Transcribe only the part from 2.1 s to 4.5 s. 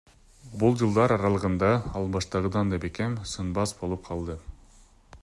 баштагыдан да бекем, сынбас болуп калды.